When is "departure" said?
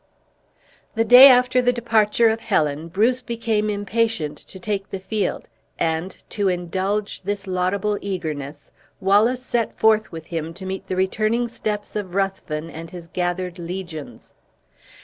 1.71-2.27